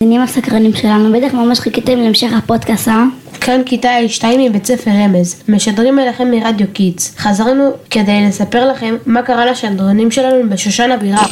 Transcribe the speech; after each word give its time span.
המאזינים 0.00 0.22
הסקרנים 0.22 0.74
שלנו, 0.74 1.12
בטח 1.12 1.34
ממש 1.34 1.60
חיכיתם 1.60 1.98
להמשך 1.98 2.28
הפודקאסט, 2.38 2.88
אה? 2.88 3.04
כאן 3.40 3.60
כיתה 3.66 3.88
ל2 3.98 4.24
מבית 4.38 4.66
ספר 4.66 4.90
רמז, 4.90 5.42
משדרים 5.48 5.98
אליכם 5.98 6.30
מרדיו 6.30 6.66
קיטס. 6.72 7.14
חזרנו 7.18 7.70
כדי 7.90 8.26
לספר 8.28 8.70
לכם 8.70 8.94
מה 9.06 9.22
קרה 9.22 9.46
לשדרנים 9.50 10.10
שלנו 10.10 10.50
בשושן 10.50 10.90
הבירה. 10.90 11.22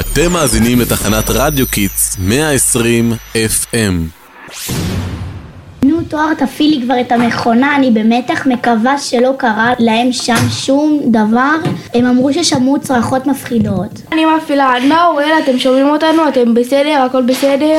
אתם 0.00 0.32
מאזינים 0.32 0.80
לתחנת 0.80 1.30
רדיו 1.30 1.66
קידס 1.66 2.16
120 2.18 3.12
FM. 3.34 5.01
תואר 6.12 6.34
תפעילי 6.34 6.82
כבר 6.82 7.00
את 7.00 7.12
המכונה, 7.12 7.76
אני 7.76 7.90
במתח 7.90 8.46
מקווה 8.46 8.98
שלא 8.98 9.32
קרה 9.38 9.72
להם 9.78 10.12
שם 10.12 10.48
שום 10.50 11.00
דבר. 11.06 11.56
הם 11.94 12.06
אמרו 12.06 12.32
ששמעו 12.32 12.80
צרחות 12.80 13.26
מפחידות. 13.26 14.02
אני 14.12 14.24
מפעילה, 14.24 14.74
מה 14.88 15.06
אוראל, 15.06 15.32
אתם 15.44 15.58
שומעים 15.58 15.88
אותנו? 15.88 16.28
אתם 16.28 16.54
בסדר? 16.54 17.06
הכל 17.06 17.22
בסדר? 17.22 17.78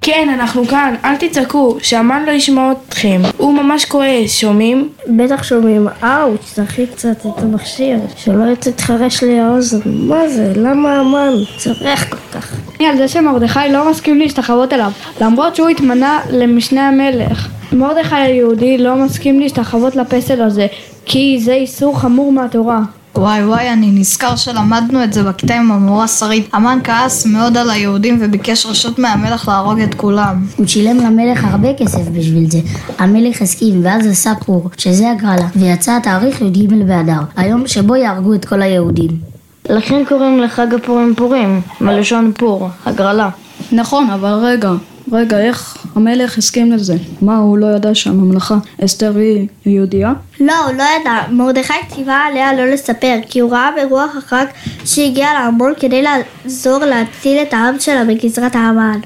כן, 0.00 0.28
אנחנו 0.34 0.64
כאן, 0.66 0.94
אל 1.04 1.16
תצעקו, 1.16 1.76
שאמן 1.82 2.24
לא 2.26 2.30
ישמע 2.30 2.72
אתכם. 2.72 3.20
הוא 3.36 3.54
ממש 3.54 3.84
כועס, 3.84 4.38
שומעים? 4.38 4.88
בטח 5.16 5.42
שומעים, 5.42 5.88
אאוץ', 6.04 6.58
תכי 6.58 6.86
קצת 6.86 7.26
את 7.26 7.42
המכשיר, 7.42 7.98
שלא 8.16 8.54
תתחרש 8.54 9.24
לי 9.24 9.40
האוזן. 9.40 9.80
מה 9.84 10.28
זה? 10.28 10.52
למה 10.56 11.00
אמן 11.00 11.32
צורך 11.58 12.10
כל 12.10 12.16
כך? 12.32 12.39
על 12.86 12.96
זה 12.96 13.08
שמרדכי 13.08 13.72
לא 13.72 13.90
מסכים 13.90 14.18
להשתחוות 14.18 14.72
אליו, 14.72 14.92
למרות 15.20 15.56
שהוא 15.56 15.68
התמנה 15.68 16.20
למשנה 16.30 16.88
המלך. 16.88 17.48
מרדכי 17.72 18.14
היהודי 18.14 18.78
לא 18.78 18.96
מסכים 18.96 19.40
להשתחוות 19.40 19.96
לפסל 19.96 20.42
הזה, 20.42 20.66
כי 21.04 21.40
זה 21.44 21.52
איסור 21.52 21.98
חמור 21.98 22.32
מהתורה. 22.32 22.80
וואי 23.16 23.44
וואי, 23.44 23.72
אני 23.72 23.90
נזכר 23.90 24.36
שלמדנו 24.36 25.04
את 25.04 25.12
זה 25.12 25.22
בכיתה 25.22 25.54
עם 25.54 25.72
המורה 25.72 26.08
שרית. 26.08 26.48
המן 26.52 26.78
כעס 26.84 27.26
מאוד 27.26 27.56
על 27.56 27.70
היהודים 27.70 28.18
וביקש 28.20 28.66
רשות 28.66 28.98
מהמלך 28.98 29.48
להרוג 29.48 29.80
את 29.80 29.94
כולם. 29.94 30.44
הוא 30.56 30.66
שילם 30.66 30.96
למלך 30.96 31.44
הרבה 31.44 31.74
כסף 31.74 32.08
בשביל 32.08 32.50
זה. 32.50 32.58
המלך 32.98 33.42
הסכים, 33.42 33.80
ואז 33.84 34.06
עשה 34.06 34.32
פור, 34.46 34.70
שזה 34.76 35.10
הגרלה, 35.10 35.46
ויצא 35.56 35.96
התאריך 35.96 36.40
י"ג 36.40 36.74
באדר, 36.86 37.20
היום 37.36 37.66
שבו 37.66 37.96
יהרגו 37.96 38.34
את 38.34 38.44
כל 38.44 38.62
היהודים. 38.62 39.39
לכן 39.70 40.04
קוראים 40.04 40.40
לחג 40.40 40.74
הפורים 40.74 41.14
פורים, 41.14 41.60
מלשון 41.80 42.32
פור, 42.38 42.68
הגרלה. 42.86 43.28
נכון, 43.72 44.10
אבל 44.10 44.32
רגע, 44.32 44.70
רגע, 45.12 45.38
איך 45.38 45.76
המלך 45.96 46.38
הסכים 46.38 46.72
לזה? 46.72 46.94
מה, 47.22 47.36
הוא 47.36 47.58
לא 47.58 47.66
ידע 47.66 47.94
שהממלכה 47.94 48.54
אסתר 48.84 49.16
היא 49.16 49.48
יהודייה? 49.66 50.12
לא, 50.40 50.64
הוא 50.66 50.74
לא 50.76 50.84
ידע. 51.00 51.18
מרדכי 51.30 51.72
ציווה 51.88 52.26
עליה 52.26 52.52
לא 52.52 52.66
לספר, 52.66 53.16
כי 53.28 53.40
הוא 53.40 53.52
ראה 53.52 53.70
ברוח 53.76 54.16
החג 54.16 54.46
שהגיע 54.84 55.26
לארמון 55.34 55.72
כדי 55.80 56.02
לעזור 56.02 56.78
להציל 56.78 57.42
את 57.42 57.54
העם 57.54 57.80
שלה 57.80 58.04
בגזרת 58.04 58.56
האמן. 58.56 59.00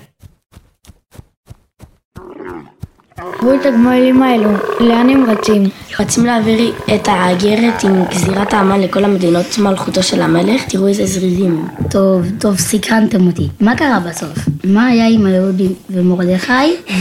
תראו 3.41 3.55
את 3.55 3.67
הגמלים 3.67 4.23
האלו, 4.23 4.51
לאן 4.81 5.11
הם 5.11 5.31
רצים? 5.31 5.63
רצים 6.01 6.27
להעביר 6.27 6.73
את 6.95 7.09
האגרת 7.09 7.85
עם 7.85 8.05
גזירת 8.11 8.53
האמן 8.55 8.81
לכל 8.81 9.05
המדינות 9.05 9.59
מלכותו 9.59 10.03
של 10.03 10.23
המלך, 10.23 10.63
תראו 10.69 10.87
איזה 10.87 11.07
זריזים. 11.07 11.65
טוב, 11.91 12.23
טוב, 12.41 12.59
סקרנתם 12.59 13.27
אותי. 13.27 13.49
מה 13.61 13.77
קרה 13.77 14.01
בסוף? 14.09 14.39
מה 14.65 14.87
היה 14.87 15.09
עם 15.09 15.27
היהודים 15.27 15.73
ומרדכי 15.91 16.53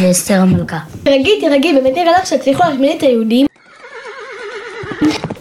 ואסתר 0.01 0.41
המלכה? 0.41 0.79
תרגי, 1.03 1.41
תרגי, 1.41 1.73
באמת 1.73 1.93
נראה 1.95 2.11
לך 2.11 2.27
שהצליחו 2.27 2.63
להשמיד 2.63 2.91
את 2.97 3.03
היהודים? 3.03 3.47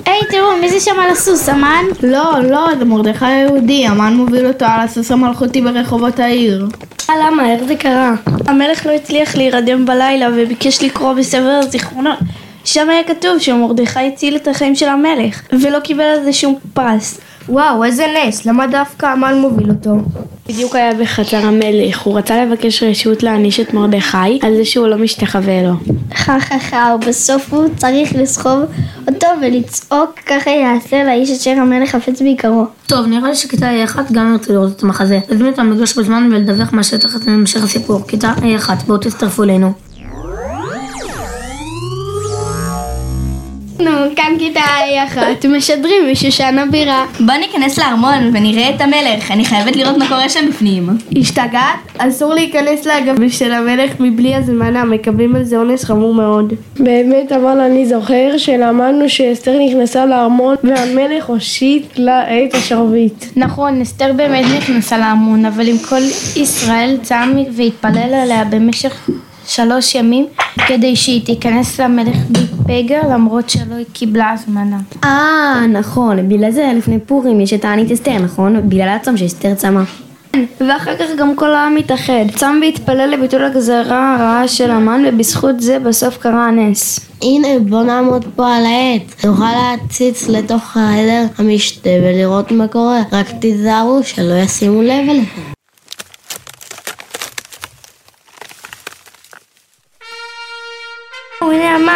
היי, 0.07 0.21
תראו, 0.31 0.57
מי 0.61 0.71
זה 0.71 0.81
שם 0.81 1.01
על 1.05 1.11
הסוס, 1.11 1.49
אמן? 1.49 1.85
לא, 2.03 2.33
לא, 2.51 2.69
זה 2.79 2.85
מרדכי 2.85 3.25
היהודי, 3.25 3.87
המן 3.87 4.15
מוביל 4.15 4.47
אותו 4.47 4.65
על 4.65 4.81
הסוס 4.81 5.11
המלכותי 5.11 5.61
ברחובות 5.63 6.21
העיר. 6.21 6.67
למה? 7.21 7.53
איך 7.53 7.65
זה 7.65 7.77
קרה? 7.77 8.15
המלך 8.47 8.87
לא 8.87 8.93
הצליח 8.93 9.37
להירדם 9.37 9.87
בלילה 9.87 10.29
וביקש 10.37 10.83
לקרוא 10.83 11.13
בספר 11.13 11.61
הזיכרונות. 11.63 12.19
שם 12.65 12.91
היה 12.91 13.05
כתוב 13.05 13.39
שמרדכי 13.39 14.09
הציל 14.09 14.37
את 14.37 14.49
החיים 14.49 14.75
של 14.75 14.89
המלך, 14.89 15.43
ולא 15.61 15.81
קיבל 15.81 16.05
על 16.05 16.25
זה 16.25 16.33
שום 16.33 16.59
פרס. 16.75 17.21
וואו, 17.49 17.85
איזה 17.85 18.07
נס, 18.17 18.47
למה 18.47 18.67
דווקא 18.67 19.07
המן 19.07 19.39
מוביל 19.39 19.71
אותו? 19.71 19.91
בדיוק 20.49 20.75
היה 20.75 20.95
בחצר 20.95 21.37
המלך, 21.37 22.01
הוא 22.01 22.19
רצה 22.19 22.45
לבקש 22.45 22.83
רשות 22.83 23.23
להעניש 23.23 23.61
את 23.61 23.75
מרדכי 23.75 24.39
על 24.43 24.57
זה 24.57 24.65
שהוא 24.65 24.87
לא 24.87 24.99
משתחווה 24.99 25.63
לו. 25.63 25.73
חה 26.15 26.41
חה 26.41 26.59
חה, 26.59 26.95
ובסוף 26.95 27.53
הוא 27.53 27.69
צריך 27.77 28.13
לסחוב 28.15 28.61
אותו 29.09 29.27
ולצעוק 29.43 30.19
ככה 30.27 30.51
יעשה 30.51 31.05
לאיש 31.05 31.31
אשר 31.31 31.51
המלך 31.51 31.91
חפץ 31.91 32.23
ביקרו. 32.23 32.67
טוב, 32.87 33.07
נראה 33.07 33.29
לי 33.29 33.37
שכיתה 33.37 33.71
A1 33.85 33.99
גם 34.13 34.33
ירצו 34.33 34.53
לראות 34.53 34.77
את 34.77 34.83
המחזה. 34.83 35.19
להזמין 35.29 35.51
אותם 35.51 35.73
לגלוש 35.73 35.99
בזמן 35.99 36.29
ולדווח 36.33 36.73
מהשטח 36.73 37.17
את 37.17 37.29
המשך 37.29 37.65
הסיפור. 37.65 38.07
כיתה 38.09 38.33
A1, 38.39 38.71
בואו 38.87 38.99
תצטרפו 38.99 39.43
אלינו. 39.43 39.73
נו, 43.85 43.91
כאן 44.17 44.33
כיתה 44.39 44.61
אחת, 45.07 45.47
משדרים 45.49 46.13
משושן 46.13 46.59
הבירה. 46.59 47.07
בוא 47.21 47.35
ניכנס 47.35 47.79
לארמון 47.79 48.31
ונראה 48.33 48.71
את 48.75 48.81
המלך, 48.81 49.31
אני 49.31 49.45
חייבת 49.45 49.77
לראות 49.77 49.97
מה 49.97 50.09
קורה 50.09 50.29
שם 50.29 50.49
בפנים. 50.49 50.89
השתגעת? 51.17 51.79
אסור 51.99 52.35
להיכנס 52.35 52.87
לאגבי 52.87 53.31
של 53.31 53.53
המלך 53.53 53.91
מבלי 54.01 54.35
הזמנה, 54.35 54.85
מקבלים 54.85 55.37
על 55.37 55.45
זה 55.45 55.57
עונש 55.59 55.85
חמור 55.85 56.15
מאוד. 56.15 56.53
באמת, 56.79 57.33
אבל 57.33 57.61
אני 57.61 57.87
זוכר 57.87 58.39
שלמדנו 58.39 59.09
שאסתר 59.09 59.59
נכנסה 59.59 60.07
לארמון 60.07 60.57
והמלך 60.65 61.25
הושיט 61.27 61.87
לה 61.97 62.23
את 62.23 62.55
השרביט. 62.55 63.25
נכון, 63.37 63.81
אסתר 63.81 64.13
באמת 64.13 64.45
נכנסה 64.57 64.99
לארמון, 64.99 65.45
אבל 65.45 65.69
אם 65.69 65.77
כל 65.89 66.03
ישראל 66.37 66.97
צם 67.03 67.37
והתפלל 67.57 68.15
עליה 68.15 68.45
במשך 68.45 69.09
שלוש 69.55 69.95
ימים 69.95 70.27
כדי 70.67 70.97
שהיא 70.97 71.27
תיכנס 71.27 71.81
למלך 71.81 72.17
בפגר 72.31 73.01
למרות 73.11 73.51
שלא 73.51 73.77
קיבלה 73.93 74.31
הזמנה. 74.31 74.79
אה, 75.05 75.67
נכון, 75.73 76.29
בגלל 76.29 76.51
זה 76.51 76.73
לפני 76.77 76.99
פורים 77.01 77.41
יש 77.41 77.53
את 77.53 77.61
תענית 77.61 77.91
אסתר, 77.91 78.19
נכון? 78.19 78.69
בגלל 78.69 78.89
הצום 78.89 79.17
שאסתר 79.17 79.55
צמה. 79.55 79.85
ואחר 80.61 80.97
כך 80.97 81.07
גם 81.19 81.37
כל 81.37 81.55
העם 81.55 81.77
התאחד, 81.77 82.25
צם 82.37 82.59
והתפלל 82.63 83.11
לביטול 83.11 83.45
הגזרה 83.45 84.15
הרעה 84.15 84.49
של 84.49 84.71
המן 84.71 85.05
ובזכות 85.09 85.61
זה 85.61 85.79
בסוף 85.79 86.19
קרה 86.19 86.47
הנס. 86.49 87.01
הנה, 87.23 87.49
בוא 87.69 87.83
נעמוד 87.83 88.25
פה 88.37 88.57
על 88.57 88.65
העץ. 88.67 89.25
נוכל 89.25 89.45
להציץ 89.53 90.29
לתוך 90.29 90.77
העדר 90.77 91.25
המשתה 91.39 91.91
ולראות 92.03 92.53
מה 92.53 92.69
קורה. 92.69 93.03
רק 93.13 93.27
תיזהרו 93.41 94.03
שלא 94.03 94.35
ישימו 94.35 94.83
לב 94.83 95.09
אליכם. 95.09 95.52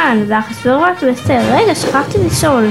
הנה 0.06 0.14
המן, 0.14 0.24
ואחשוורוש 0.28 1.02
ואסתר. 1.02 1.40
רגע, 1.52 1.74
שכחתי 1.74 2.18
לשאול. 2.26 2.70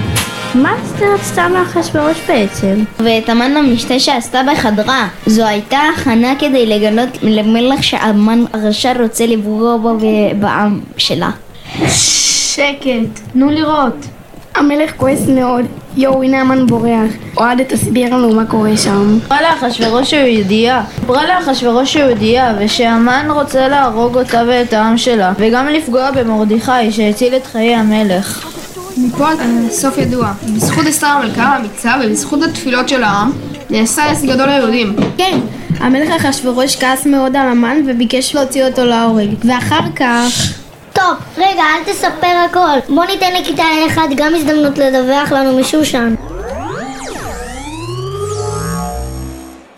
מה 0.55 0.73
אסתר 0.83 1.13
רצתה 1.13 1.47
מאחשוורוש 1.47 2.17
בעצם? 2.27 2.83
ואת 2.99 3.29
המן 3.29 3.57
המשתה 3.57 3.99
שעשתה 3.99 4.41
בחדרה. 4.51 5.07
זו 5.25 5.45
הייתה 5.45 5.79
הכנה 5.95 6.33
כדי 6.39 6.65
לגלות 6.65 7.09
למלך 7.21 7.83
שהמן 7.83 8.43
הרשע 8.53 8.93
רוצה 9.01 9.25
לפגוע 9.25 9.77
בו 9.77 9.97
ובעם 9.99 10.79
שלה. 10.97 11.29
שקט, 11.87 13.19
תנו 13.33 13.51
לראות. 13.51 14.14
המלך 14.55 14.91
כועס 14.97 15.27
מאוד. 15.27 15.65
יואו, 15.97 16.23
הנה 16.23 16.41
המן 16.41 16.67
בורח. 16.67 17.11
אוהד, 17.37 17.63
תסביר 17.63 18.15
לנו 18.15 18.35
מה 18.35 18.45
קורה 18.45 18.77
שם. 18.77 19.17
אמרה 19.27 19.41
לאחשוורוש 19.41 20.11
שהוא 20.11 20.23
יהודייה. 20.23 20.83
אמרה 21.05 21.27
לאחשוורוש 21.27 21.93
שהוא 21.93 22.03
יהודייה, 22.03 22.55
ושהמן 22.59 23.27
רוצה 23.29 23.67
להרוג 23.67 24.17
אותה 24.17 24.41
ואת 24.47 24.73
העם 24.73 24.97
שלה, 24.97 25.33
וגם 25.37 25.67
לפגוע 25.67 26.11
במרדכי 26.11 26.91
שהציל 26.91 27.35
את 27.35 27.45
חיי 27.45 27.75
המלך. 27.75 28.51
מפה 28.97 29.27
הסוף 29.69 29.97
ידוע. 29.97 30.31
בזכות 30.55 30.87
אסתר 30.87 31.07
המלכה 31.07 31.43
האמיצה 31.43 31.93
ובזכות 32.03 32.43
התפילות 32.43 32.89
של 32.89 33.03
העם, 33.03 33.31
נעשה 33.69 34.05
עס 34.11 34.23
גדול 34.23 34.49
ליהודים. 34.49 34.95
כן, 35.17 35.39
המלך 35.79 36.25
אחשוורוש 36.25 36.75
כעס 36.75 37.05
מאוד 37.05 37.35
על 37.35 37.47
המן 37.47 37.77
וביקש 37.87 38.35
להוציא 38.35 38.65
אותו 38.65 38.85
להורג. 38.85 39.29
ואחר 39.45 39.81
כך... 39.95 40.64
טוב, 40.95 41.17
רגע, 41.37 41.63
אל 41.63 41.83
תספר 41.85 42.45
הכל. 42.49 42.93
בוא 42.95 43.05
ניתן 43.05 43.33
לכיתה 43.39 43.63
A1 43.63 43.99
גם 44.15 44.35
הזדמנות 44.35 44.77
לדווח 44.77 45.31
לנו 45.31 45.59
משושן. 45.59 46.15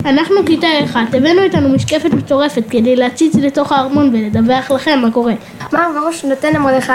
אנחנו 0.04 0.36
כיתה 0.46 0.66
אחת, 0.84 1.14
הבאנו 1.14 1.42
איתנו 1.42 1.68
משקפת 1.68 2.14
מטורפת 2.14 2.62
כדי 2.70 2.96
להציץ 2.96 3.34
לתוך 3.34 3.72
הארמון 3.72 4.10
ולדווח 4.14 4.70
לכם 4.70 4.98
מה 5.02 5.10
קורה. 5.10 5.32
מה 5.72 5.88
בראש 5.94 6.24
נותן 6.24 6.52
למרדכי? 6.54 6.92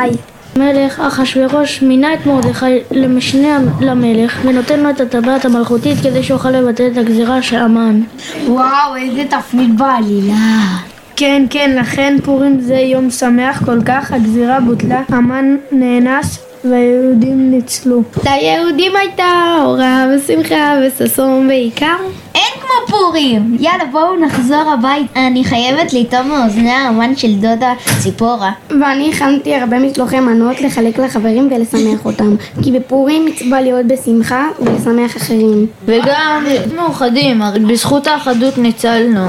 מלך 0.55 0.99
אחשוורוש 0.99 1.81
מינה 1.81 2.13
את 2.13 2.25
מרדכי 2.25 2.79
למשנה 2.91 3.59
למלך 3.81 4.39
ונותן 4.45 4.79
לו 4.79 4.89
את 4.89 5.01
הטבעת 5.01 5.45
המלכותית 5.45 5.97
כדי 6.03 6.23
שיוכל 6.23 6.51
לבטל 6.51 6.87
את 6.91 6.97
הגזירה 6.97 7.41
של 7.41 7.57
המן. 7.57 8.01
וואו, 8.47 8.95
איזה 8.95 9.23
תפנית 9.29 9.75
בעלילה. 9.75 10.92
כן, 11.15 11.45
כן, 11.49 11.75
לכן 11.79 12.17
פורים 12.23 12.59
זה 12.61 12.75
יום 12.75 13.09
שמח 13.09 13.65
כל 13.65 13.79
כך, 13.85 14.11
הגזירה 14.11 14.59
בוטלה, 14.59 15.01
המן 15.09 15.55
נאנס 15.71 16.39
והיהודים 16.63 17.51
ניצלו. 17.51 18.03
ליהודים 18.23 18.91
הייתה 18.95 19.55
אורה 19.65 20.05
ושמחה 20.15 20.75
וששון 20.81 21.47
בעיקר. 21.47 21.95
אין 22.35 22.61
כמו 22.61 22.97
פורים! 22.97 23.57
יאללה 23.59 23.85
בואו 23.91 24.15
נחזור 24.15 24.71
הביתה. 24.73 25.27
אני 25.27 25.43
חייבת 25.43 25.93
לטעום 25.93 26.27
מאוזני 26.27 26.71
האמן 26.71 27.15
של 27.15 27.33
דודה 27.35 27.73
ציפורה. 27.99 28.51
ואני 28.69 29.11
הכנתי 29.13 29.55
הרבה 29.55 29.79
משלוחי 29.79 30.19
מנות 30.19 30.61
לחלק 30.61 30.99
לחברים 30.99 31.49
ולשמח 31.51 32.05
אותם. 32.05 32.35
כי 32.63 32.71
בפורים 32.71 33.25
מצווה 33.25 33.61
להיות 33.61 33.85
בשמחה 33.85 34.47
ולשמח 34.59 35.17
אחרים. 35.17 35.67
וגם 35.85 36.45
מאוחדים, 36.75 37.41
הרי 37.41 37.59
בזכות 37.59 38.07
האחדות 38.07 38.57
ניצלנו. 38.57 39.27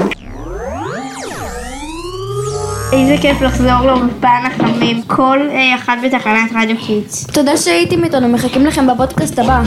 איזה 2.93 3.15
כיף 3.21 3.41
לחזור 3.41 3.81
לאולפן 3.85 4.43
החמים, 4.45 5.01
כל 5.07 5.39
אחד 5.75 5.97
בתחנת 6.05 6.51
רדיו 6.55 6.75
קידס. 6.87 7.27
תודה 7.27 7.57
שהייתם 7.57 8.03
איתנו, 8.03 8.27
מחכים 8.27 8.65
לכם 8.65 8.87
בפודקאסט 8.87 9.39
הבא. 9.39 9.61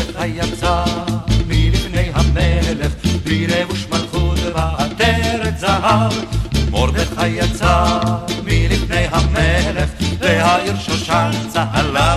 מרדכי 6.71 7.29
יצא 7.29 7.85
מלפני 8.45 9.07
המלך, 9.13 9.91
והעיר 10.21 10.77
שושן 10.77 11.31
צהלה 11.49 12.17